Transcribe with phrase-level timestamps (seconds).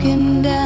[0.00, 0.59] Straight through